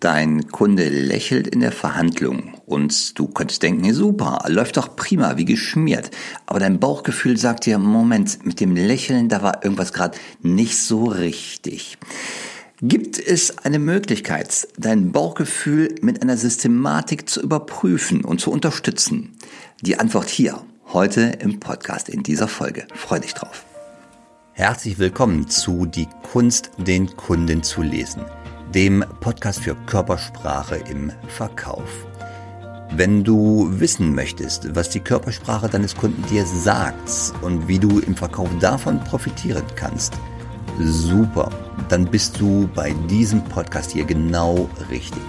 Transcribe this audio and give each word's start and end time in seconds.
Dein 0.00 0.48
Kunde 0.48 0.90
lächelt 0.90 1.46
in 1.46 1.60
der 1.60 1.72
Verhandlung 1.72 2.54
und 2.66 3.18
du 3.18 3.28
könntest 3.28 3.62
denken, 3.62 3.94
super, 3.94 4.44
läuft 4.46 4.76
doch 4.76 4.94
prima, 4.94 5.38
wie 5.38 5.46
geschmiert. 5.46 6.10
Aber 6.44 6.58
dein 6.58 6.78
Bauchgefühl 6.78 7.38
sagt 7.38 7.64
dir, 7.64 7.78
Moment, 7.78 8.44
mit 8.44 8.60
dem 8.60 8.76
Lächeln, 8.76 9.30
da 9.30 9.42
war 9.42 9.64
irgendwas 9.64 9.94
gerade 9.94 10.18
nicht 10.42 10.76
so 10.76 11.04
richtig. 11.04 11.96
Gibt 12.82 13.18
es 13.18 13.56
eine 13.58 13.78
Möglichkeit, 13.78 14.68
dein 14.76 15.12
Bauchgefühl 15.12 15.94
mit 16.02 16.20
einer 16.20 16.36
Systematik 16.36 17.26
zu 17.26 17.40
überprüfen 17.40 18.22
und 18.22 18.38
zu 18.38 18.50
unterstützen? 18.50 19.38
Die 19.80 19.98
Antwort 19.98 20.28
hier, 20.28 20.62
heute 20.92 21.38
im 21.40 21.58
Podcast 21.58 22.10
in 22.10 22.22
dieser 22.22 22.48
Folge. 22.48 22.86
Freu 22.94 23.18
dich 23.18 23.32
drauf. 23.32 23.64
Herzlich 24.52 24.98
willkommen 24.98 25.48
zu 25.48 25.86
Die 25.86 26.08
Kunst, 26.22 26.70
den 26.76 27.16
Kunden 27.16 27.62
zu 27.62 27.80
lesen 27.80 28.22
dem 28.76 29.02
Podcast 29.20 29.60
für 29.60 29.74
Körpersprache 29.86 30.76
im 30.90 31.10
Verkauf. 31.28 32.06
Wenn 32.90 33.24
du 33.24 33.70
wissen 33.70 34.14
möchtest, 34.14 34.76
was 34.76 34.90
die 34.90 35.00
Körpersprache 35.00 35.66
deines 35.66 35.96
Kunden 35.96 36.22
dir 36.28 36.44
sagt 36.44 37.32
und 37.40 37.66
wie 37.68 37.78
du 37.78 38.00
im 38.00 38.14
Verkauf 38.14 38.50
davon 38.60 39.02
profitieren 39.04 39.64
kannst, 39.76 40.12
super, 40.78 41.48
dann 41.88 42.04
bist 42.04 42.38
du 42.38 42.68
bei 42.74 42.94
diesem 43.08 43.42
Podcast 43.44 43.92
hier 43.92 44.04
genau 44.04 44.68
richtig. 44.90 45.22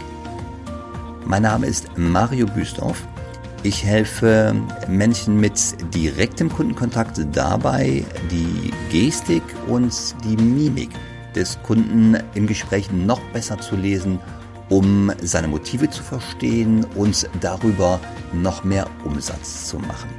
Mein 1.25 1.43
Name 1.43 1.67
ist 1.67 1.87
Mario 1.95 2.47
Büstorf. 2.47 3.07
Ich 3.63 3.81
helfe 3.81 4.53
Menschen 4.89 5.39
mit 5.39 5.57
direktem 5.95 6.49
Kundenkontakt 6.49 7.25
dabei, 7.31 8.03
die 8.29 8.71
Gestik 8.91 9.43
und 9.69 9.93
die 10.25 10.35
Mimik 10.35 10.89
des 11.37 11.61
Kunden 11.61 12.17
im 12.33 12.47
Gespräch 12.47 12.91
noch 12.91 13.21
besser 13.31 13.59
zu 13.59 13.75
lesen, 13.75 14.19
um 14.69 15.11
seine 15.21 15.47
Motive 15.47 15.89
zu 15.89 16.03
verstehen 16.03 16.85
und 16.95 17.29
darüber 17.39 17.99
noch 18.33 18.63
mehr 18.63 18.87
Umsatz 19.05 19.69
zu 19.69 19.77
machen. 19.77 20.09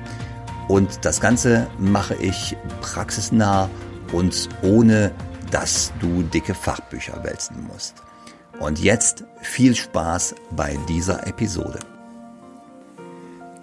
Und 0.69 1.05
das 1.05 1.21
Ganze 1.21 1.67
mache 1.79 2.15
ich 2.15 2.57
praxisnah 2.81 3.69
und 4.13 4.49
ohne, 4.63 5.11
dass 5.51 5.93
du 6.01 6.23
dicke 6.23 6.55
Fachbücher 6.55 7.23
wälzen 7.25 7.67
musst. 7.67 7.97
Und 8.61 8.79
jetzt 8.79 9.25
viel 9.41 9.75
Spaß 9.75 10.35
bei 10.53 10.79
dieser 10.89 11.27
Episode. 11.27 11.81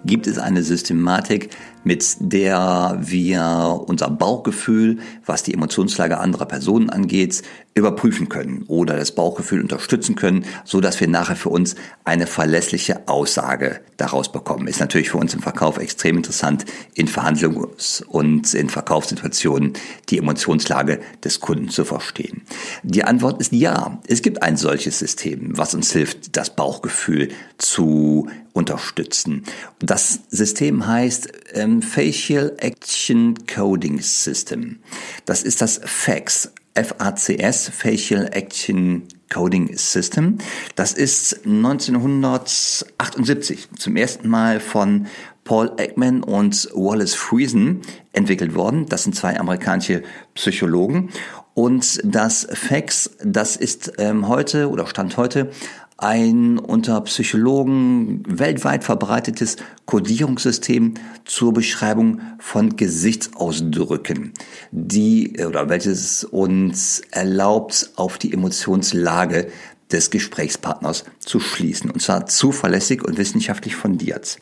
Gibt 0.04 0.26
es 0.26 0.38
eine 0.38 0.62
Systematik, 0.62 1.50
mit 1.86 2.16
der 2.18 2.98
wir 3.00 3.84
unser 3.86 4.10
Bauchgefühl, 4.10 4.98
was 5.24 5.44
die 5.44 5.54
Emotionslage 5.54 6.18
anderer 6.18 6.46
Personen 6.46 6.90
angeht, 6.90 7.44
überprüfen 7.76 8.28
können 8.28 8.64
oder 8.66 8.96
das 8.96 9.12
Bauchgefühl 9.12 9.60
unterstützen 9.60 10.16
können, 10.16 10.46
so 10.64 10.80
dass 10.80 10.98
wir 10.98 11.06
nachher 11.06 11.36
für 11.36 11.50
uns 11.50 11.76
eine 12.04 12.26
verlässliche 12.26 13.06
Aussage 13.06 13.80
daraus 13.98 14.32
bekommen. 14.32 14.66
Ist 14.66 14.80
natürlich 14.80 15.10
für 15.10 15.18
uns 15.18 15.32
im 15.34 15.42
Verkauf 15.42 15.76
extrem 15.78 16.16
interessant, 16.16 16.64
in 16.94 17.06
Verhandlungs- 17.06 18.02
und 18.02 18.52
in 18.54 18.68
Verkaufssituationen 18.68 19.74
die 20.08 20.18
Emotionslage 20.18 21.00
des 21.22 21.38
Kunden 21.38 21.68
zu 21.68 21.84
verstehen. 21.84 22.42
Die 22.82 23.04
Antwort 23.04 23.40
ist 23.40 23.52
ja. 23.52 24.00
Es 24.08 24.22
gibt 24.22 24.42
ein 24.42 24.56
solches 24.56 24.98
System, 24.98 25.56
was 25.56 25.74
uns 25.74 25.92
hilft, 25.92 26.36
das 26.36 26.56
Bauchgefühl 26.56 27.28
zu 27.58 28.28
unterstützen. 28.54 29.44
Das 29.80 30.20
System 30.30 30.86
heißt 30.86 31.45
ähm, 31.56 31.82
Facial 31.82 32.54
Action 32.58 33.34
Coding 33.46 34.00
System. 34.00 34.78
Das 35.24 35.42
ist 35.42 35.62
das 35.62 35.80
FACS, 35.84 36.52
FACS, 36.74 37.70
Facial 37.70 38.28
Action 38.32 39.08
Coding 39.32 39.76
System. 39.76 40.38
Das 40.76 40.92
ist 40.92 41.44
1978 41.46 43.70
zum 43.76 43.96
ersten 43.96 44.28
Mal 44.28 44.60
von 44.60 45.06
Paul 45.44 45.72
Ekman 45.78 46.22
und 46.22 46.68
Wallace 46.74 47.14
Friesen 47.14 47.80
entwickelt 48.12 48.54
worden. 48.54 48.84
Das 48.86 49.02
sind 49.04 49.14
zwei 49.14 49.38
amerikanische 49.38 50.02
Psychologen. 50.34 51.10
Und 51.54 52.00
das 52.04 52.46
FACS, 52.52 53.12
das 53.24 53.56
ist 53.56 53.92
ähm, 53.98 54.28
heute 54.28 54.68
oder 54.68 54.86
stand 54.86 55.16
heute 55.16 55.50
ein 55.98 56.58
unter 56.58 57.00
Psychologen 57.02 58.22
weltweit 58.26 58.84
verbreitetes 58.84 59.56
Kodierungssystem 59.86 60.94
zur 61.24 61.54
Beschreibung 61.54 62.20
von 62.38 62.76
Gesichtsausdrücken, 62.76 64.32
die 64.72 65.34
oder 65.46 65.68
welches 65.68 66.24
uns 66.24 67.00
erlaubt, 67.10 67.90
auf 67.96 68.18
die 68.18 68.32
Emotionslage 68.32 69.48
des 69.90 70.10
Gesprächspartners 70.10 71.04
zu 71.20 71.40
schließen 71.40 71.90
und 71.90 72.02
zwar 72.02 72.26
zuverlässig 72.26 73.02
und 73.02 73.18
wissenschaftlich 73.18 73.76
fundiert. 73.76 74.38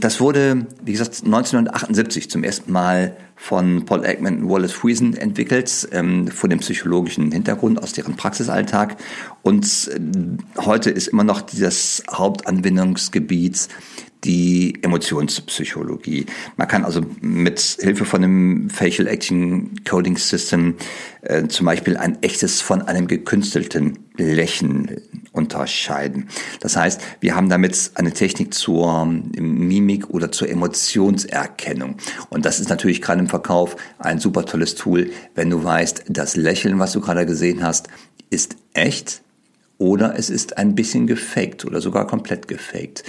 Das 0.00 0.20
wurde, 0.20 0.66
wie 0.84 0.92
gesagt, 0.92 1.22
1978 1.24 2.30
zum 2.30 2.44
ersten 2.44 2.70
Mal 2.70 3.16
von 3.34 3.84
Paul 3.84 4.04
Ekman 4.04 4.42
und 4.42 4.50
Wallace 4.50 4.72
Friesen 4.72 5.16
entwickelt, 5.16 5.88
ähm, 5.92 6.28
von 6.28 6.50
dem 6.50 6.60
psychologischen 6.60 7.32
Hintergrund 7.32 7.82
aus 7.82 7.92
deren 7.92 8.14
Praxisalltag. 8.16 8.96
Und 9.42 9.90
äh, 9.92 10.00
heute 10.62 10.90
ist 10.90 11.08
immer 11.08 11.24
noch 11.24 11.40
das 11.40 12.02
Hauptanwendungsgebiet 12.10 13.68
die 14.24 14.82
Emotionspsychologie. 14.82 16.26
Man 16.56 16.68
kann 16.68 16.84
also 16.84 17.02
mit 17.20 17.60
Hilfe 17.80 18.04
von 18.04 18.22
dem 18.22 18.70
Facial 18.70 19.06
Action 19.06 19.80
Coding 19.88 20.16
System 20.16 20.74
äh, 21.22 21.46
zum 21.46 21.66
Beispiel 21.66 21.96
ein 21.96 22.22
echtes 22.22 22.60
von 22.60 22.82
einem 22.82 23.06
gekünstelten 23.06 23.98
Lächeln 24.16 25.00
unterscheiden. 25.32 26.28
Das 26.60 26.76
heißt, 26.76 27.00
wir 27.20 27.36
haben 27.36 27.48
damit 27.48 27.92
eine 27.94 28.12
Technik 28.12 28.54
zur 28.54 29.06
Mimik 29.06 30.10
oder 30.10 30.32
zur 30.32 30.48
Emotionserkennung. 30.48 31.96
Und 32.28 32.44
das 32.44 32.58
ist 32.58 32.68
natürlich 32.68 33.00
gerade 33.00 33.20
im 33.20 33.28
Verkauf 33.28 33.76
ein 33.98 34.18
super 34.18 34.44
tolles 34.44 34.74
Tool, 34.74 35.10
wenn 35.34 35.50
du 35.50 35.62
weißt, 35.62 36.04
das 36.08 36.36
Lächeln, 36.36 36.78
was 36.78 36.92
du 36.92 37.00
gerade 37.00 37.24
gesehen 37.24 37.62
hast, 37.62 37.88
ist 38.30 38.56
echt 38.74 39.22
oder 39.78 40.18
es 40.18 40.28
ist 40.28 40.58
ein 40.58 40.74
bisschen 40.74 41.06
gefaked 41.06 41.64
oder 41.64 41.80
sogar 41.80 42.06
komplett 42.06 42.48
gefaked. 42.48 43.04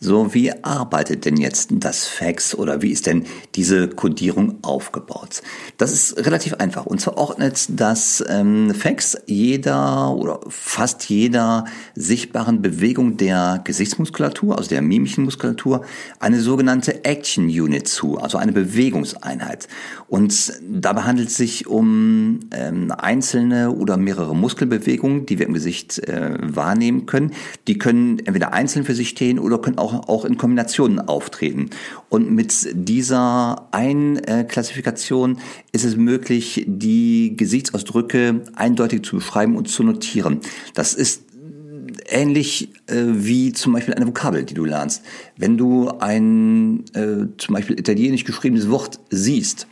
So, 0.00 0.32
wie 0.32 0.52
arbeitet 0.62 1.24
denn 1.24 1.36
jetzt 1.36 1.70
das 1.72 2.06
Fax 2.06 2.54
oder 2.54 2.82
wie 2.82 2.92
ist 2.92 3.06
denn 3.06 3.24
diese 3.56 3.88
Codierung 3.88 4.58
aufgebaut? 4.62 5.42
Das 5.76 5.92
ist 5.92 6.24
relativ 6.24 6.54
einfach. 6.54 6.86
Und 6.86 7.00
zwar 7.00 7.16
ordnet 7.16 7.66
das 7.68 8.24
ähm, 8.28 8.72
Fax 8.74 9.18
jeder 9.26 10.14
oder 10.14 10.38
fast 10.48 11.08
jeder 11.08 11.64
sichtbaren 11.96 12.62
Bewegung 12.62 13.16
der 13.16 13.60
Gesichtsmuskulatur, 13.64 14.56
also 14.56 14.68
der 14.68 14.82
mimischen 14.82 15.24
Muskulatur, 15.24 15.84
eine 16.20 16.40
sogenannte 16.40 17.04
Action 17.04 17.46
Unit 17.46 17.88
zu, 17.88 18.18
also 18.18 18.38
eine 18.38 18.52
Bewegungseinheit. 18.52 19.66
Und 20.06 20.52
dabei 20.62 21.02
handelt 21.02 21.28
es 21.30 21.36
sich 21.36 21.66
um 21.66 22.38
ähm, 22.52 22.92
einzelne 22.92 23.72
oder 23.72 23.96
mehrere 23.96 24.36
Muskelbewegungen, 24.36 25.26
die 25.26 25.40
wir 25.40 25.46
im 25.46 25.54
Gesicht 25.54 25.98
äh, 26.06 26.36
wahrnehmen 26.40 27.06
können. 27.06 27.32
Die 27.66 27.78
können 27.78 28.20
entweder 28.20 28.52
einzeln 28.52 28.84
für 28.84 28.94
sich 28.94 29.08
stehen 29.08 29.40
oder 29.40 29.58
können 29.58 29.78
auch 29.78 29.87
auch, 29.92 30.08
auch 30.08 30.24
in 30.24 30.36
Kombinationen 30.36 31.00
auftreten. 31.00 31.70
Und 32.08 32.30
mit 32.30 32.52
dieser 32.72 33.68
Einklassifikation 33.72 35.38
ist 35.72 35.84
es 35.84 35.96
möglich, 35.96 36.64
die 36.66 37.36
Gesichtsausdrücke 37.36 38.42
eindeutig 38.54 39.02
zu 39.02 39.16
beschreiben 39.16 39.56
und 39.56 39.68
zu 39.68 39.82
notieren. 39.82 40.40
Das 40.74 40.94
ist 40.94 41.22
ähnlich 42.06 42.70
äh, 42.86 43.04
wie 43.06 43.52
zum 43.52 43.72
Beispiel 43.72 43.94
eine 43.94 44.06
Vokabel, 44.06 44.44
die 44.44 44.54
du 44.54 44.64
lernst. 44.64 45.02
Wenn 45.36 45.56
du 45.56 45.88
ein 46.00 46.84
äh, 46.94 47.26
zum 47.36 47.54
Beispiel 47.54 47.78
italienisch 47.78 48.24
geschriebenes 48.24 48.68
Wort 48.70 49.00
siehst, 49.10 49.66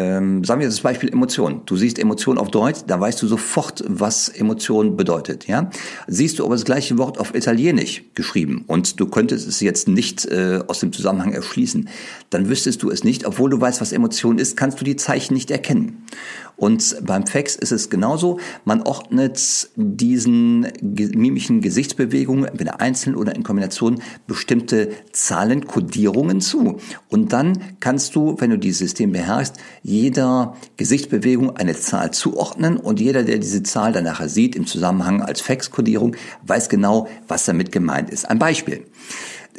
ähm, 0.00 0.44
sagen 0.44 0.60
wir 0.60 0.68
das 0.68 0.80
Beispiel 0.80 1.12
Emotion. 1.12 1.62
Du 1.66 1.76
siehst 1.76 1.98
Emotion 1.98 2.38
auf 2.38 2.50
Deutsch, 2.50 2.80
da 2.86 2.98
weißt 2.98 3.20
du 3.20 3.26
sofort, 3.26 3.84
was 3.86 4.28
Emotion 4.28 4.96
bedeutet. 4.96 5.46
Ja? 5.46 5.70
Siehst 6.06 6.38
du 6.38 6.44
aber 6.44 6.54
das 6.54 6.64
gleiche 6.64 6.96
Wort 6.96 7.18
auf 7.18 7.34
Italienisch 7.34 8.04
geschrieben 8.14 8.64
und 8.66 8.98
du 8.98 9.06
könntest 9.06 9.46
es 9.46 9.60
jetzt 9.60 9.88
nicht 9.88 10.24
äh, 10.26 10.60
aus 10.66 10.80
dem 10.80 10.92
Zusammenhang 10.92 11.32
erschließen, 11.32 11.88
dann 12.30 12.48
wüsstest 12.48 12.82
du 12.82 12.90
es 12.90 13.04
nicht. 13.04 13.26
Obwohl 13.26 13.50
du 13.50 13.60
weißt, 13.60 13.80
was 13.80 13.92
Emotion 13.92 14.38
ist, 14.38 14.56
kannst 14.56 14.80
du 14.80 14.84
die 14.84 14.96
Zeichen 14.96 15.34
nicht 15.34 15.50
erkennen. 15.50 16.06
Und 16.60 16.98
beim 17.06 17.26
Fax 17.26 17.56
ist 17.56 17.72
es 17.72 17.88
genauso. 17.88 18.38
Man 18.66 18.82
ordnet 18.82 19.70
diesen 19.76 20.66
mimischen 20.82 21.62
Gesichtsbewegungen, 21.62 22.44
entweder 22.44 22.82
einzeln 22.82 23.16
oder 23.16 23.34
in 23.34 23.42
Kombination, 23.42 24.02
bestimmte 24.26 24.90
Zahlenkodierungen 25.10 26.42
zu. 26.42 26.76
Und 27.08 27.32
dann 27.32 27.58
kannst 27.80 28.14
du, 28.14 28.36
wenn 28.38 28.50
du 28.50 28.58
dieses 28.58 28.80
System 28.80 29.12
beherrschst, 29.12 29.56
jeder 29.82 30.54
Gesichtsbewegung 30.76 31.56
eine 31.56 31.74
Zahl 31.74 32.10
zuordnen 32.10 32.76
und 32.76 33.00
jeder, 33.00 33.22
der 33.22 33.38
diese 33.38 33.62
Zahl 33.62 33.92
dann 33.92 34.04
nachher 34.04 34.28
sieht 34.28 34.54
im 34.54 34.66
Zusammenhang 34.66 35.22
als 35.22 35.40
Fax-Kodierung, 35.40 36.14
weiß 36.46 36.68
genau, 36.68 37.08
was 37.26 37.46
damit 37.46 37.72
gemeint 37.72 38.10
ist. 38.10 38.28
Ein 38.28 38.38
Beispiel. 38.38 38.84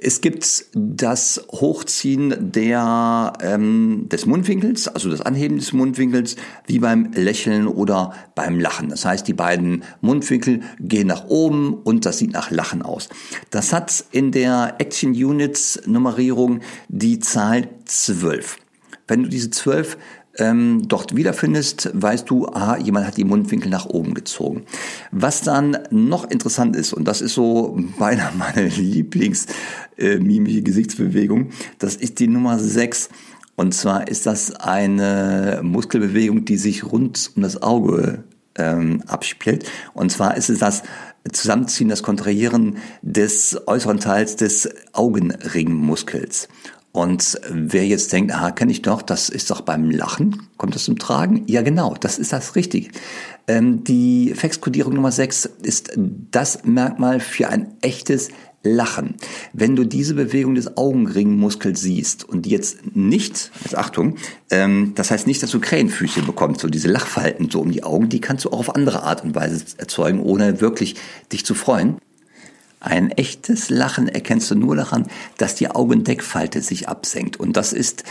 Es 0.04 0.20
gibt 0.22 0.66
das 0.74 1.46
Hochziehen 1.52 2.52
der, 2.52 3.34
ähm, 3.40 4.08
des 4.10 4.26
Mundwinkels, 4.26 4.88
also 4.88 5.12
das 5.12 5.22
Anheben 5.22 5.58
des 5.58 5.74
Mundwinkels, 5.74 6.38
wie 6.66 6.80
beim 6.80 7.12
Lächeln 7.14 7.68
oder 7.68 8.16
beim 8.34 8.60
Lachen. 8.60 8.90
Das 8.90 9.06
heißt, 9.06 9.28
die 9.28 9.36
beiden 9.36 9.84
Mundwinkel 10.02 10.62
gehen 10.80 11.06
nach 11.06 11.26
oben 11.28 11.76
und 11.76 12.08
das 12.08 12.18
sieht 12.18 12.34
nach 12.34 12.50
Lachen 12.50 12.82
aus. 12.82 13.10
Das 13.52 13.74
hat 13.74 14.04
in 14.12 14.32
der 14.32 14.78
Action 14.80 15.12
Units 15.12 15.84
Nummerierung 15.86 16.62
die 16.88 17.20
Zahl 17.20 17.70
12. 17.86 18.58
Wenn 19.08 19.22
du 19.22 19.30
diese 19.30 19.52
12 19.52 19.98
ähm, 20.38 20.84
dort 20.88 21.16
wiederfindest, 21.16 21.92
weißt 21.94 22.30
du, 22.30 22.48
aha, 22.48 22.78
jemand 22.78 23.06
hat 23.06 23.18
die 23.18 23.24
Mundwinkel 23.24 23.70
nach 23.70 23.86
oben 23.86 24.14
gezogen. 24.14 24.64
Was 25.12 25.42
dann 25.42 25.78
noch 25.90 26.30
interessant 26.30 26.76
ist, 26.76 26.94
und 26.94 27.06
das 27.08 27.22
ist 27.22 27.34
so 27.34 27.78
beinahe 28.00 28.32
meine 28.36 28.68
Lieblings 28.68 29.48
äh, 30.02 30.20
mimische 30.20 30.62
Gesichtsbewegung, 30.62 31.52
das 31.80 31.96
ist 31.96 32.20
die 32.20 32.28
Nummer 32.28 32.60
6. 32.60 33.10
Und 33.56 33.74
zwar 33.74 34.08
ist 34.08 34.26
das 34.26 34.54
eine 34.56 35.60
Muskelbewegung, 35.64 36.46
die 36.46 36.58
sich 36.58 36.84
rund 36.84 37.32
um 37.36 37.44
das 37.44 37.62
Auge 37.62 38.24
ähm, 38.56 39.04
abspielt. 39.08 39.70
Und 39.94 40.12
zwar 40.12 40.36
ist 40.36 40.50
es 40.50 40.60
das 40.60 40.84
Zusammenziehen, 41.32 41.90
das 41.90 42.02
Kontrahieren 42.02 42.78
des 43.02 43.68
äußeren 43.68 44.00
Teils 44.00 44.36
des 44.36 44.70
Augenringmuskels. 44.94 46.48
Und 46.92 47.40
wer 47.50 47.86
jetzt 47.86 48.12
denkt, 48.12 48.34
aha, 48.34 48.52
kenne 48.52 48.72
ich 48.72 48.82
doch, 48.82 49.02
das 49.02 49.30
ist 49.30 49.50
doch 49.50 49.62
beim 49.62 49.90
Lachen, 49.90 50.48
kommt 50.58 50.76
das 50.76 50.84
zum 50.84 51.00
Tragen? 51.00 51.44
Ja, 51.48 51.62
genau, 51.62 51.96
das 52.00 52.20
ist 52.20 52.34
das 52.34 52.56
Richtige. 52.56 52.90
Ähm, 53.48 53.84
die 53.86 54.34
Faxkodierung 54.36 54.94
Nummer 54.94 55.12
6 55.12 55.46
ist 55.64 55.94
das 55.96 56.66
Merkmal 56.66 57.22
für 57.22 57.48
ein 57.48 57.76
echtes 57.82 58.30
Lachen. 58.64 59.16
Wenn 59.54 59.76
du 59.76 59.86
diese 59.86 60.14
Bewegung 60.14 60.54
des 60.54 60.78
Augenringmuskels 60.78 61.82
siehst 61.82 62.28
und 62.28 62.46
jetzt 62.46 62.96
nicht, 62.96 63.52
jetzt 63.64 63.76
Achtung, 63.76 64.18
ähm, 64.52 64.92
das 64.96 65.10
heißt 65.10 65.26
nicht, 65.26 65.42
dass 65.42 65.52
du 65.52 65.60
Krähenfüße 65.60 66.22
bekommst, 66.22 66.62
so 66.62 66.68
diese 66.68 66.88
Lachfalten 66.88 67.50
so 67.50 67.62
um 67.62 67.72
die 67.72 67.84
Augen, 67.84 68.10
die 68.10 68.22
kannst 68.22 68.46
du 68.46 68.50
auch 68.50 68.60
auf 68.60 68.76
andere 68.76 69.04
Art 69.04 69.24
und 69.24 69.34
Weise 69.34 69.64
erzeugen, 69.78 70.20
ohne 70.20 70.62
wirklich 70.62 70.96
dich 71.32 71.46
zu 71.46 71.56
freuen. 71.56 71.98
Ein 72.82 73.12
echtes 73.12 73.70
Lachen 73.70 74.08
erkennst 74.08 74.50
du 74.50 74.56
nur 74.56 74.76
daran, 74.76 75.06
dass 75.38 75.56
die 75.56 75.70
Augendeckfalte 75.70 76.62
sich 76.62 76.90
absenkt. 76.90 77.40
Und 77.40 77.56
das 77.56 77.74
ist 77.74 78.04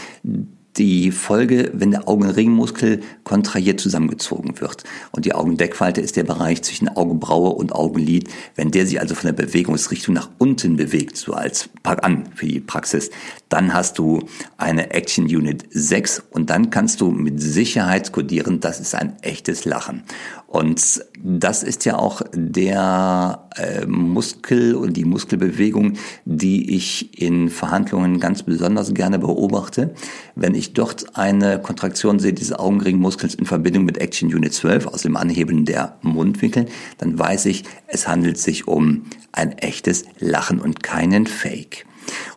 die 0.76 1.10
Folge, 1.10 1.70
wenn 1.74 1.90
der 1.90 2.08
Augenringmuskel 2.08 3.00
kontrahiert 3.24 3.80
zusammengezogen 3.80 4.60
wird. 4.60 4.84
Und 5.10 5.24
die 5.24 5.34
Augendeckfalte 5.34 6.00
ist 6.00 6.16
der 6.16 6.24
Bereich 6.24 6.62
zwischen 6.62 6.88
Augenbraue 6.88 7.50
und 7.50 7.74
Augenlid. 7.74 8.28
Wenn 8.54 8.70
der 8.70 8.86
sich 8.86 9.00
also 9.00 9.14
von 9.14 9.34
der 9.34 9.44
Bewegungsrichtung 9.44 10.14
nach 10.14 10.30
unten 10.38 10.76
bewegt, 10.76 11.16
so 11.16 11.32
als 11.32 11.68
Pack 11.82 12.04
an 12.04 12.24
für 12.34 12.46
die 12.46 12.60
Praxis, 12.60 13.10
dann 13.48 13.74
hast 13.74 13.98
du 13.98 14.22
eine 14.58 14.92
Action 14.92 15.24
Unit 15.24 15.64
6 15.70 16.22
und 16.30 16.50
dann 16.50 16.70
kannst 16.70 17.00
du 17.00 17.10
mit 17.10 17.42
Sicherheit 17.42 18.12
kodieren, 18.12 18.60
das 18.60 18.80
ist 18.80 18.94
ein 18.94 19.16
echtes 19.22 19.64
Lachen. 19.64 20.04
Und 20.46 21.04
das 21.16 21.62
ist 21.62 21.84
ja 21.84 21.96
auch 21.96 22.22
der 22.32 23.48
äh, 23.56 23.86
Muskel 23.86 24.74
und 24.74 24.96
die 24.96 25.04
Muskelbewegung, 25.04 25.92
die 26.24 26.74
ich 26.74 27.20
in 27.20 27.48
Verhandlungen 27.50 28.18
ganz 28.18 28.42
besonders 28.42 28.92
gerne 28.92 29.20
beobachte. 29.20 29.94
Wenn 30.34 30.56
ich 30.56 30.69
dort 30.72 31.16
eine 31.16 31.60
Kontraktion 31.60 32.18
sehe 32.18 32.32
dieses 32.32 32.52
Augenringmuskels 32.52 33.34
in 33.34 33.46
Verbindung 33.46 33.84
mit 33.84 33.98
Action 33.98 34.34
Unit 34.34 34.52
12 34.52 34.86
aus 34.86 35.02
dem 35.02 35.16
Anhebeln 35.16 35.64
der 35.64 35.98
Mundwinkel, 36.02 36.66
dann 36.98 37.18
weiß 37.18 37.46
ich, 37.46 37.64
es 37.86 38.08
handelt 38.08 38.38
sich 38.38 38.68
um 38.68 39.04
ein 39.32 39.52
echtes 39.58 40.04
Lachen 40.18 40.60
und 40.60 40.82
keinen 40.82 41.26
Fake. 41.26 41.86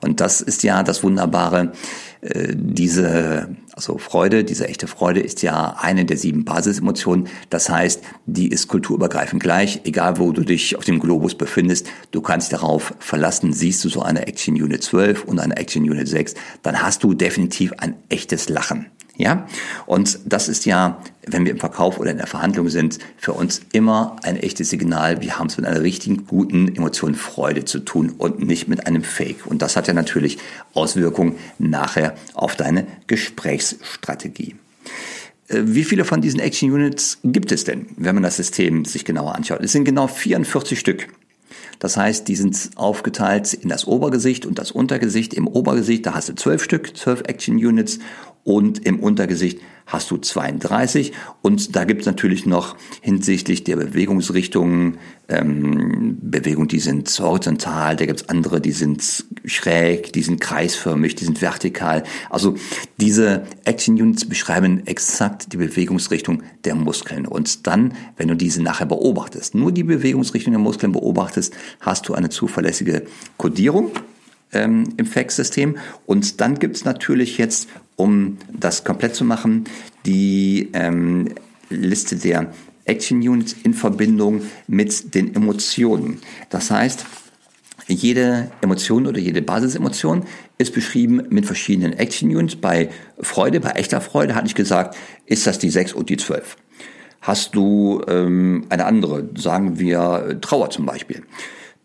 Und 0.02 0.20
das 0.22 0.42
ist 0.42 0.64
ja 0.64 0.84
das 0.84 1.04
Wunderbare 1.04 1.72
diese, 2.54 3.56
also 3.74 3.98
Freude, 3.98 4.44
diese 4.44 4.68
echte 4.68 4.88
Freude 4.88 5.20
ist 5.20 5.42
ja 5.42 5.76
eine 5.80 6.06
der 6.06 6.18
sieben 6.18 6.46
Basisemotionen. 6.46 7.28
Das 7.50 7.70
heißt, 7.70 8.02
die 8.26 8.48
ist 8.48 8.68
kulturübergreifend 8.68 9.44
gleich, 9.44 9.82
egal 9.84 10.20
wo 10.20 10.32
du 10.32 10.44
dich 10.44 10.78
auf 10.78 10.86
dem 10.86 11.00
Globus 11.00 11.36
befindest. 11.36 11.88
Du 12.12 12.22
kannst 12.22 12.54
darauf 12.54 12.94
verlassen, 13.00 13.52
siehst 13.52 13.84
du 13.84 13.90
so 13.90 14.02
eine 14.02 14.28
Action 14.28 14.56
Unit 14.56 14.84
12 14.84 15.26
und 15.26 15.40
eine 15.40 15.58
Action 15.58 15.84
Unit 15.84 16.08
6, 16.08 16.36
dann 16.62 16.82
hast 16.82 17.04
du 17.04 17.14
definitiv 17.14 17.74
ein 17.78 17.96
echtes 18.10 18.48
Lachen. 18.48 18.88
Ja, 19.16 19.48
und 19.86 20.20
das 20.26 20.48
ist 20.48 20.66
ja, 20.66 21.00
wenn 21.28 21.46
wir 21.46 21.52
im 21.52 21.60
Verkauf 21.60 22.00
oder 22.00 22.10
in 22.10 22.18
der 22.18 22.26
Verhandlung 22.26 22.70
sind, 22.70 22.98
für 23.18 23.34
uns 23.34 23.62
immer 23.72 24.16
ein 24.24 24.38
echtes 24.38 24.72
Signal. 24.72 25.22
Wir 25.22 25.38
haben 25.38 25.48
es 25.48 25.58
mit 25.58 25.68
einer 25.68 25.82
richtigen, 25.82 26.26
guten 26.26 26.76
Emotion 26.76 27.14
Freude 27.14 27.64
zu 27.64 27.80
tun 27.80 28.14
und 28.18 28.40
nicht 28.40 28.68
mit 28.68 28.88
einem 28.88 29.04
Fake. 29.04 29.46
Und 29.46 29.62
das 29.62 29.76
hat 29.76 29.88
ja 29.88 29.94
natürlich 29.94 30.40
Auswirkungen 30.74 31.36
nachher 31.60 32.16
auf 32.34 32.56
deine 32.56 32.88
Gesprächsstrategie. 33.06 34.56
Äh, 35.48 35.62
wie 35.64 35.84
viele 35.84 36.06
von 36.06 36.22
diesen 36.22 36.40
Action 36.40 36.72
Units 36.72 37.20
gibt 37.24 37.52
es 37.52 37.66
denn, 37.66 37.88
wenn 37.98 38.16
man 38.16 38.24
das 38.24 38.38
System 38.38 38.84
sich 38.84 39.06
genauer 39.06 39.36
anschaut? 39.36 39.62
Es 39.62 39.74
sind 39.74 39.86
genau 39.86 40.08
44 40.08 40.80
Stück. 40.80 41.08
Das 41.78 41.98
heißt, 41.98 42.28
die 42.28 42.36
sind 42.36 42.72
aufgeteilt 42.76 43.54
in 43.54 43.70
das 43.70 43.86
Obergesicht 43.86 44.46
und 44.46 44.58
das 44.58 44.72
Untergesicht. 44.72 45.34
Im 45.34 45.48
Obergesicht, 45.48 46.06
da 46.06 46.14
hast 46.14 46.30
du 46.30 46.36
zwölf 46.36 46.64
Stück, 46.64 46.96
zwölf 46.96 47.22
Action 47.28 47.56
Units 47.56 48.00
und 48.44 48.86
im 48.86 49.00
Untergesicht 49.00 49.60
hast 49.86 50.12
du 50.12 50.18
32 50.18 51.12
und 51.42 51.76
da 51.76 51.84
gibt 51.84 52.02
es 52.02 52.08
natürlich 52.08 52.46
noch 52.46 52.78
hinsichtlich 53.02 53.64
der 53.64 53.76
Bewegungsrichtungen 53.76 54.98
ähm, 55.28 56.18
Bewegungen, 56.22 56.68
die 56.68 56.80
sind 56.80 57.10
horizontal, 57.20 57.96
da 57.96 58.06
gibt 58.06 58.22
es 58.22 58.30
andere, 58.30 58.62
die 58.62 58.72
sind 58.72 59.26
schräg, 59.46 60.14
die 60.14 60.22
sind 60.22 60.40
kreisförmig, 60.40 61.16
die 61.16 61.26
sind 61.26 61.42
vertikal. 61.42 62.04
Also 62.30 62.56
diese 62.98 63.44
Action 63.66 63.96
Units 63.96 64.26
beschreiben 64.28 64.86
exakt 64.86 65.54
die 65.54 65.58
Bewegungsrichtung 65.58 66.44
der 66.66 66.76
Muskeln 66.76 67.26
und 67.26 67.68
dann, 67.68 67.94
wenn 68.18 68.30
du 68.30 68.36
diese 68.36 68.62
nachher 68.62 68.86
beobachtest, 68.86 69.56
nur 69.56 69.72
die 69.72 69.84
Bewegungsrichtung 69.84 70.54
der 70.54 70.62
Muskeln 70.62 70.92
beobachtest, 70.92 71.54
hast 71.82 72.08
du 72.08 72.14
eine 72.14 72.30
zuverlässige 72.30 73.04
Kodierung 73.38 73.92
ähm, 74.54 74.86
im 74.98 75.06
FACS-System. 75.06 75.78
Und 76.06 76.40
dann 76.40 76.60
gibt 76.60 76.76
es 76.76 76.86
natürlich 76.86 77.38
jetzt, 77.38 77.68
um 77.96 78.38
das 78.52 78.84
komplett 78.84 79.16
zu 79.16 79.26
machen, 79.26 79.66
die 80.06 80.70
ähm, 80.74 81.30
Liste 81.70 82.16
der 82.16 82.52
Action 82.86 83.18
Units 83.20 83.56
in 83.64 83.74
Verbindung 83.74 84.42
mit 84.68 85.16
den 85.16 85.36
Emotionen. 85.36 86.20
Das 86.50 86.70
heißt, 86.72 87.06
jede 87.88 88.52
Emotion 88.62 89.08
oder 89.08 89.20
jede 89.20 89.42
Basisemotion 89.42 90.24
ist 90.58 90.74
beschrieben 90.74 91.24
mit 91.30 91.46
verschiedenen 91.46 91.94
Action 91.94 92.30
Units. 92.36 92.56
Bei 92.56 92.90
Freude, 93.20 93.60
bei 93.60 93.72
echter 93.72 94.02
Freude 94.02 94.36
hatte 94.36 94.48
ich 94.48 94.56
gesagt, 94.56 94.96
ist 95.26 95.48
das 95.48 95.60
die 95.60 95.70
6 95.70 95.94
und 95.94 96.10
die 96.10 96.18
12. 96.18 96.58
Hast 97.22 97.56
du 97.56 98.02
ähm, 98.08 98.66
eine 98.70 98.86
andere, 98.86 99.30
sagen 99.36 99.80
wir 99.80 100.40
Trauer 100.42 100.70
zum 100.70 100.86
Beispiel 100.86 101.24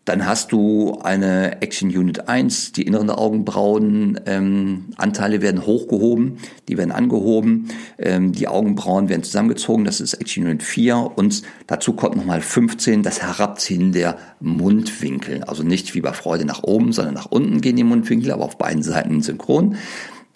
dann 0.09 0.25
hast 0.25 0.51
du 0.51 0.97
eine 1.03 1.61
Action 1.61 1.95
Unit 1.95 2.27
1, 2.27 2.71
die 2.71 2.81
inneren 2.81 3.11
Augenbrauen 3.11 4.19
ähm, 4.25 4.85
Anteile 4.97 5.43
werden 5.43 5.67
hochgehoben, 5.67 6.39
die 6.67 6.79
werden 6.79 6.91
angehoben, 6.91 7.67
ähm, 7.99 8.31
die 8.31 8.47
Augenbrauen 8.47 9.07
werden 9.07 9.21
zusammengezogen, 9.21 9.85
das 9.85 10.01
ist 10.01 10.15
Action 10.15 10.45
Unit 10.45 10.63
4 10.63 11.11
und 11.15 11.43
dazu 11.67 11.93
kommt 11.93 12.15
nochmal 12.15 12.41
15, 12.41 13.03
das 13.03 13.21
Herabziehen 13.21 13.91
der 13.91 14.17
Mundwinkel. 14.39 15.43
Also 15.43 15.61
nicht 15.61 15.93
wie 15.93 16.01
bei 16.01 16.13
Freude 16.13 16.43
nach 16.43 16.63
oben, 16.63 16.91
sondern 16.91 17.13
nach 17.13 17.27
unten 17.27 17.61
gehen 17.61 17.75
die 17.75 17.83
Mundwinkel, 17.83 18.31
aber 18.31 18.45
auf 18.45 18.57
beiden 18.57 18.81
Seiten 18.81 19.21
synchron. 19.21 19.75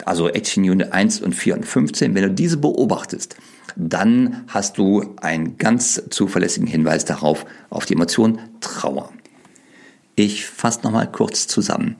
Also 0.04 0.28
Action 0.28 0.62
Unit 0.62 0.92
1 0.92 1.20
und 1.20 1.34
4 1.34 1.56
und 1.56 1.66
15. 1.66 2.14
Wenn 2.14 2.22
du 2.22 2.30
diese 2.30 2.58
beobachtest, 2.58 3.34
dann 3.74 4.44
hast 4.46 4.78
du 4.78 5.14
einen 5.20 5.58
ganz 5.58 6.00
zuverlässigen 6.10 6.68
Hinweis 6.68 7.04
darauf, 7.04 7.44
auf 7.70 7.86
die 7.86 7.94
Emotion 7.94 8.38
Trauer. 8.60 9.10
Ich 10.16 10.46
fasse 10.46 10.82
nochmal 10.82 11.10
kurz 11.10 11.46
zusammen. 11.48 11.96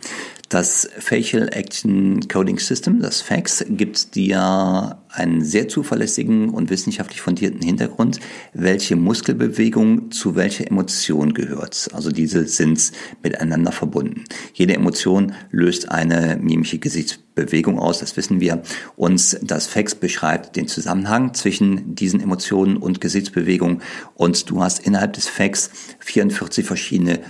Das 0.48 0.88
Facial 0.98 1.48
Action 1.52 2.28
Coding 2.28 2.58
System, 2.58 3.00
das 3.00 3.22
FACS, 3.22 3.64
gibt 3.68 4.14
dir 4.14 4.98
einen 5.08 5.42
sehr 5.42 5.68
zuverlässigen 5.68 6.50
und 6.50 6.70
wissenschaftlich 6.70 7.20
fundierten 7.20 7.62
Hintergrund, 7.62 8.20
welche 8.52 8.94
Muskelbewegung 8.94 10.10
zu 10.10 10.36
welcher 10.36 10.66
Emotion 10.66 11.32
gehört. 11.32 11.88
Also 11.92 12.10
diese 12.10 12.46
sind 12.46 12.92
miteinander 13.22 13.72
verbunden. 13.72 14.24
Jede 14.52 14.74
Emotion 14.74 15.32
löst 15.50 15.90
eine 15.90 16.38
mimische 16.40 16.78
Gesichtsbewegung 16.78 17.78
aus, 17.78 18.00
das 18.00 18.16
wissen 18.16 18.40
wir. 18.40 18.62
Und 18.96 19.38
das 19.42 19.66
FACS 19.66 19.94
beschreibt 19.94 20.56
den 20.56 20.68
Zusammenhang 20.68 21.32
zwischen 21.34 21.94
diesen 21.94 22.20
Emotionen 22.20 22.76
und 22.76 23.00
Gesichtsbewegung. 23.00 23.80
Und 24.14 24.50
du 24.50 24.62
hast 24.62 24.86
innerhalb 24.86 25.14
des 25.14 25.26
FACS 25.26 25.70
44 26.00 26.66
verschiedene 26.66 27.20
äh, 27.20 27.22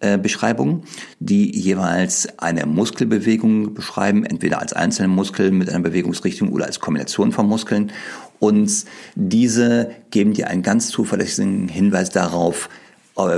Beschreibungen, 0.00 0.84
die 1.18 1.54
jeweils 1.56 2.38
eine 2.38 2.66
Muskelbewegung 2.66 3.74
beschreiben, 3.74 4.24
entweder 4.24 4.60
als 4.60 4.72
einzelne 4.72 5.08
Muskel 5.08 5.50
mit 5.50 5.68
einer 5.68 5.80
Bewegungsrichtung 5.80 6.52
oder 6.52 6.66
als 6.66 6.80
Kombination 6.80 7.32
von 7.32 7.46
Muskeln. 7.46 7.92
Und 8.38 8.84
diese 9.14 9.90
geben 10.10 10.32
dir 10.32 10.48
einen 10.48 10.62
ganz 10.62 10.88
zuverlässigen 10.88 11.68
Hinweis 11.68 12.10
darauf, 12.10 12.68
äh, 12.68 12.89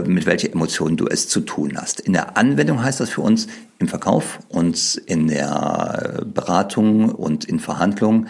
mit 0.07 0.27
welcher 0.27 0.53
Emotion 0.53 0.97
du 0.97 1.07
es 1.07 1.29
zu 1.29 1.41
tun 1.41 1.77
hast. 1.77 2.01
In 2.01 2.13
der 2.13 2.37
Anwendung 2.37 2.83
heißt 2.83 3.01
das 3.01 3.11
für 3.11 3.23
uns 3.23 3.49
im 3.79 3.89
Verkauf 3.89 4.39
und 4.49 5.01
in 5.07 5.27
der 5.27 6.23
Beratung 6.33 7.11
und 7.11 7.45
in 7.45 7.59
Verhandlungen 7.59 8.29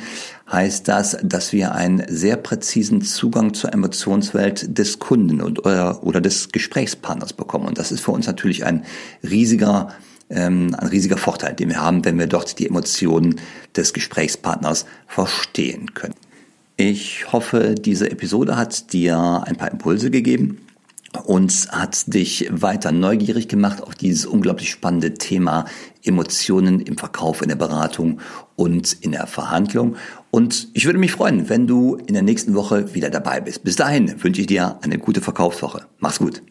heißt 0.50 0.88
das, 0.88 1.18
dass 1.22 1.52
wir 1.52 1.74
einen 1.74 2.04
sehr 2.08 2.36
präzisen 2.36 3.02
Zugang 3.02 3.54
zur 3.54 3.72
Emotionswelt 3.72 4.78
des 4.78 4.98
Kunden 4.98 5.40
und 5.40 5.58
oder, 5.60 6.02
oder 6.04 6.20
des 6.20 6.50
Gesprächspartners 6.50 7.32
bekommen. 7.34 7.66
Und 7.66 7.78
das 7.78 7.92
ist 7.92 8.00
für 8.00 8.12
uns 8.12 8.26
natürlich 8.26 8.64
ein 8.64 8.84
riesiger 9.22 9.88
ähm, 10.30 10.74
ein 10.78 10.88
riesiger 10.88 11.18
Vorteil, 11.18 11.54
den 11.54 11.68
wir 11.68 11.82
haben, 11.82 12.04
wenn 12.06 12.18
wir 12.18 12.26
dort 12.26 12.58
die 12.58 12.66
Emotionen 12.66 13.38
des 13.76 13.92
Gesprächspartners 13.92 14.86
verstehen 15.06 15.92
können. 15.92 16.14
Ich 16.78 17.30
hoffe, 17.30 17.74
diese 17.74 18.10
Episode 18.10 18.56
hat 18.56 18.94
dir 18.94 19.44
ein 19.46 19.56
paar 19.56 19.70
Impulse 19.70 20.10
gegeben 20.10 20.58
und 21.24 21.68
hat 21.70 22.12
dich 22.12 22.48
weiter 22.50 22.90
neugierig 22.90 23.48
gemacht 23.48 23.82
auf 23.82 23.94
dieses 23.94 24.26
unglaublich 24.26 24.70
spannende 24.70 25.14
Thema 25.14 25.66
Emotionen 26.02 26.80
im 26.80 26.96
Verkauf, 26.96 27.42
in 27.42 27.48
der 27.48 27.56
Beratung 27.56 28.20
und 28.56 28.92
in 28.92 29.12
der 29.12 29.26
Verhandlung. 29.26 29.96
Und 30.30 30.68
ich 30.72 30.86
würde 30.86 30.98
mich 30.98 31.12
freuen, 31.12 31.48
wenn 31.48 31.66
du 31.66 31.96
in 31.96 32.14
der 32.14 32.22
nächsten 32.22 32.54
Woche 32.54 32.94
wieder 32.94 33.10
dabei 33.10 33.40
bist. 33.40 33.62
Bis 33.62 33.76
dahin 33.76 34.22
wünsche 34.22 34.40
ich 34.40 34.46
dir 34.46 34.78
eine 34.82 34.98
gute 34.98 35.20
Verkaufswoche. 35.20 35.86
Mach's 35.98 36.18
gut. 36.18 36.42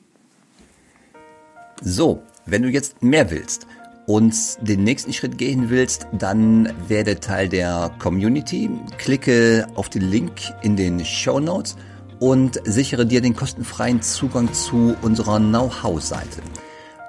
So, 1.82 2.22
wenn 2.46 2.62
du 2.62 2.70
jetzt 2.70 3.02
mehr 3.02 3.32
willst 3.32 3.66
und 4.06 4.36
den 4.62 4.84
nächsten 4.84 5.14
Schritt 5.14 5.38
gehen 5.38 5.70
willst, 5.70 6.06
dann 6.18 6.72
werde 6.88 7.20
Teil 7.20 7.50
der 7.50 7.92
Community. 7.98 8.70
Klicke 9.00 9.68
auf 9.76 9.90
den 9.90 10.04
Link 10.04 10.34
in 10.62 10.76
den 10.76 11.04
Show 11.04 11.40
Notes 11.40 11.76
und 12.22 12.62
sichere 12.66 13.06
dir 13.06 13.20
den 13.20 13.36
kostenfreien 13.36 14.02
Zugang 14.04 14.54
zu 14.54 14.96
unserer 15.02 15.40
Know-how-Seite. 15.40 16.44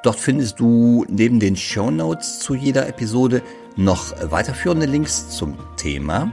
Dort 0.03 0.19
findest 0.19 0.59
du 0.59 1.05
neben 1.09 1.39
den 1.39 1.55
Show 1.55 1.91
Notes 1.91 2.39
zu 2.39 2.55
jeder 2.55 2.89
Episode 2.89 3.43
noch 3.77 4.15
weiterführende 4.31 4.87
Links 4.87 5.29
zum 5.29 5.55
Thema. 5.77 6.33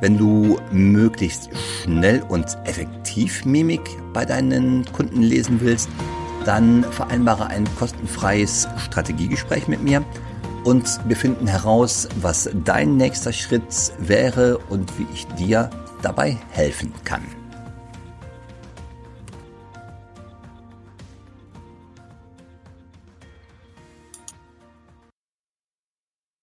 Wenn 0.00 0.16
du 0.16 0.58
möglichst 0.70 1.50
schnell 1.82 2.22
und 2.28 2.56
effektiv 2.64 3.44
Mimik 3.44 3.82
bei 4.12 4.24
deinen 4.24 4.84
Kunden 4.92 5.22
lesen 5.22 5.60
willst, 5.60 5.88
dann 6.44 6.84
vereinbare 6.84 7.48
ein 7.48 7.64
kostenfreies 7.78 8.68
Strategiegespräch 8.76 9.66
mit 9.66 9.82
mir 9.82 10.04
und 10.62 11.00
wir 11.06 11.16
finden 11.16 11.48
heraus, 11.48 12.08
was 12.20 12.48
dein 12.64 12.96
nächster 12.96 13.32
Schritt 13.32 13.92
wäre 13.98 14.58
und 14.68 14.98
wie 14.98 15.06
ich 15.12 15.26
dir 15.26 15.68
dabei 16.00 16.38
helfen 16.52 16.92
kann. 17.04 17.39